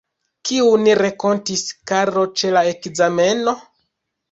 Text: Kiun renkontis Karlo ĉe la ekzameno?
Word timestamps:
Kiun 0.49 0.89
renkontis 1.01 1.63
Karlo 1.93 2.25
ĉe 2.41 2.53
la 2.59 2.65
ekzameno? 2.73 3.57